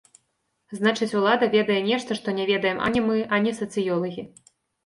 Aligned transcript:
Значыць, 0.77 1.11
улада 1.19 1.49
ведае 1.57 1.77
нешта, 1.89 2.17
што 2.21 2.35
не 2.39 2.47
ведаем 2.53 2.81
ані 2.89 3.05
мы, 3.11 3.21
ані 3.39 3.55
сацыёлагі. 3.63 4.27